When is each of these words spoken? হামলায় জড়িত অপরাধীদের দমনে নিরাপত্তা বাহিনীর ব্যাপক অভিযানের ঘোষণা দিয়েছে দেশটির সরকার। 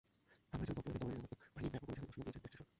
হামলায় 0.51 0.67
জড়িত 0.67 0.77
অপরাধীদের 0.81 1.01
দমনে 1.03 1.17
নিরাপত্তা 1.21 1.51
বাহিনীর 1.55 1.71
ব্যাপক 1.73 1.79
অভিযানের 1.85 2.05
ঘোষণা 2.07 2.13
দিয়েছে 2.25 2.35
দেশটির 2.43 2.55
সরকার। 2.57 2.69